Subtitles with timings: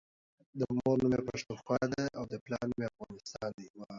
[0.59, 3.51] دمور نوم يی پښتونخوا دی دپلار افغانستان